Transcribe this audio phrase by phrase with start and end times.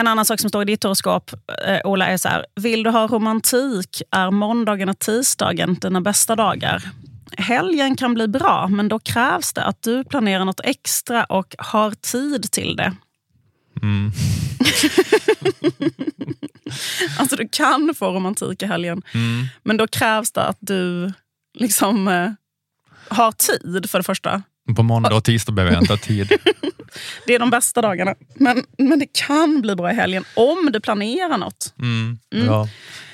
[0.00, 1.30] en annan sak som står i ditt horoskop,
[1.66, 2.46] eh, Ola, är så här.
[2.54, 6.82] Vill du ha romantik är måndagen och tisdagen dina bästa dagar.
[7.36, 11.90] Helgen kan bli bra, men då krävs det att du planerar något extra och har
[11.90, 12.92] tid till det.
[13.82, 14.12] Mm.
[17.18, 19.46] Alltså du kan få romantik i helgen, Mm.
[19.62, 21.12] men då krävs det att du
[21.58, 22.30] liksom eh,
[23.08, 24.42] har tid för det första.
[24.76, 26.32] På måndag och tisdag behöver jag inte ha tid.
[27.26, 28.14] Det är de bästa dagarna.
[28.34, 31.74] Men, men det kan bli bra i helgen om du planerar något.
[31.78, 32.18] Mm.
[32.34, 32.46] Mm.
[32.46, 32.68] Ja,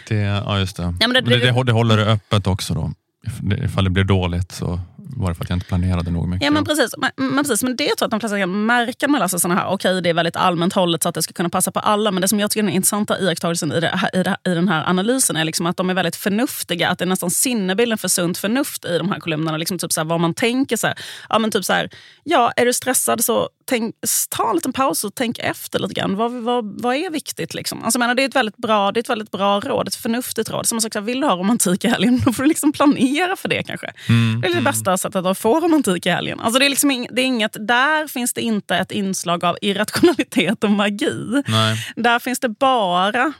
[0.09, 0.83] det, ja, just det.
[0.83, 2.93] Ja, men det- det, det, det- det håller det öppet också då.
[3.27, 4.81] If- Ifall det blir dåligt så
[5.17, 6.45] var det för att jag inte planerade nog mycket.
[6.45, 6.95] Ja, men precis.
[6.99, 7.63] Men, men, precis.
[7.63, 9.67] men det tror jag att de flesta kan märka när man läser såna här.
[9.67, 12.11] Okej, det är väldigt allmänt hållet så att det ska kunna passa på alla.
[12.11, 14.69] Men det som jag tycker är den intressanta iakttagelsen i, det, i, det, i den
[14.69, 16.89] här analysen är liksom att de är väldigt förnuftiga.
[16.89, 19.57] Att det är nästan sinnebilden för sunt förnuft i de här kolumnerna.
[19.57, 20.77] Liksom typ så vad man tänker.
[20.77, 20.97] Så här,
[21.29, 21.91] ja, men typ så här,
[22.25, 23.95] ja, är du stressad så tänk,
[24.29, 26.17] ta en liten paus och tänk efter lite grann.
[26.17, 27.55] Vad, vad, vad är viktigt?
[27.55, 27.85] Liksom?
[27.85, 30.51] Alltså, menar, det, är ett väldigt bra, det är ett väldigt bra råd, ett förnuftigt
[30.51, 30.67] råd.
[30.67, 33.63] Som sagt, vill du ha romantik i helgen, då får du liksom planera för det
[33.63, 33.93] kanske.
[34.09, 36.41] Mm, Det är det bästa sättet att få romantik i helgen.
[36.41, 40.65] Alltså det är liksom det är inget, där finns det inte ett inslag av irrationalitet
[40.65, 41.43] och magi.
[41.47, 41.77] Nej.
[41.97, 43.33] Där finns det bara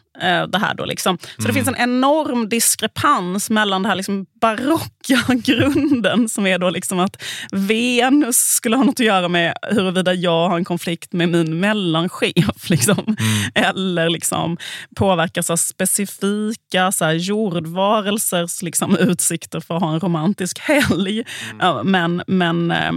[0.47, 0.75] det här.
[0.75, 1.19] Då liksom.
[1.39, 6.71] Så det finns en enorm diskrepans mellan det här liksom barocka grunden som är då
[6.71, 7.23] liksom att
[7.53, 12.71] Venus skulle ha något att göra med huruvida jag har en konflikt med min mellanchef.
[12.71, 13.17] Liksom.
[13.55, 14.57] Eller liksom
[14.97, 21.25] påverkas av specifika så här, jordvarelsers liksom, utsikter för att ha en romantisk helg.
[21.61, 22.93] Ja, men men eh,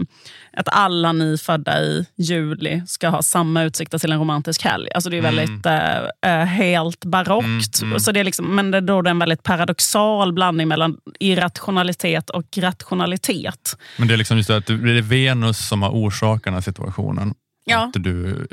[0.60, 4.90] att alla ni födda i juli ska ha samma utsikter till en romantisk helg.
[4.96, 7.82] Alltså det är väldigt eh, eh, helt barockt.
[7.82, 8.00] Mm, mm.
[8.00, 12.58] Så det är liksom, men det är då en väldigt paradoxal blandning mellan irrationalitet och
[12.58, 13.78] rationalitet.
[13.98, 16.62] Men det är liksom just det att det är Venus som har orsakat den här
[16.62, 17.34] situationen.
[17.66, 17.78] Ja.
[17.78, 18.48] Att du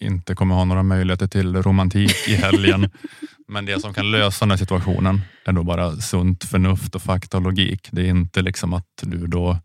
[0.00, 2.90] inte kommer ha några möjligheter till romantik i helgen.
[3.48, 7.36] Men det som kan lösa den här situationen är då bara sunt förnuft och fakta
[7.36, 7.88] och logik.
[7.92, 9.58] Det är inte liksom att du då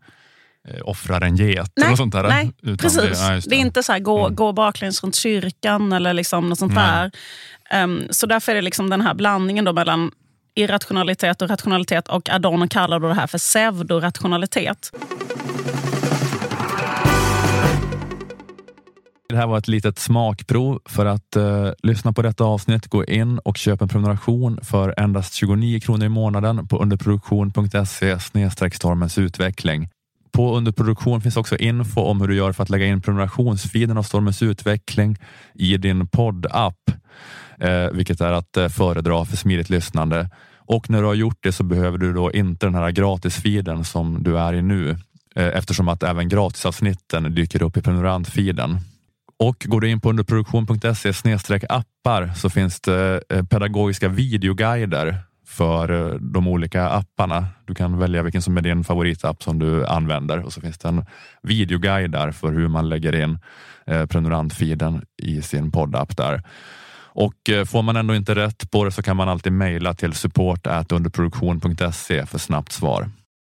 [0.84, 2.22] offrar en get eller Nej, något sånt där.
[2.28, 3.02] nej, Utan Precis.
[3.02, 4.34] Det, Det, ja, just är inte så här, gå, Mm.
[4.36, 6.84] gå baklänges runt kyrkan eller liksom något sånt Nej.
[6.86, 7.10] där.
[7.70, 10.10] Ehm, så därför är det liksom den här blandningen då mellan
[10.54, 14.90] irrationalitet och rationalitet och Adorno kallar då det här för pseudorationalitet.
[19.28, 20.80] Det här var ett litet smakprov.
[20.88, 25.34] För att eh, lyssna på detta avsnitt, gå in och köp en prenumeration för endast
[25.34, 28.18] 29 kronor i månaden på underproduktion.se
[28.74, 29.88] stormens utveckling.
[30.38, 34.02] På underproduktion finns också info om hur du gör för att lägga in prenumerationsfiden av
[34.02, 35.16] Stormens utveckling
[35.54, 36.90] i din poddapp,
[37.60, 40.30] eh, vilket är att eh, föredra för smidigt lyssnande.
[40.56, 44.22] Och när du har gjort det så behöver du då inte den här gratisfiden som
[44.22, 44.90] du är i nu
[45.34, 48.80] eh, eftersom att även gratisavsnitten dyker upp i prenumerantfiden.
[49.38, 51.12] Och går du in på underproduktion.se
[51.68, 57.46] appar så finns det eh, pedagogiska videoguider för eh, de olika apparna.
[57.64, 60.88] Du kan välja vilken som är din favoritapp som du använder och så finns det
[60.88, 61.06] en
[61.42, 63.38] videoguide där för hur man lägger in
[63.86, 66.42] eh, prenumerantfiden i sin poddapp där.
[67.00, 70.12] Och eh, får man ändå inte rätt på det så kan man alltid mejla till
[70.12, 73.10] support underproduktion.se för snabbt svar.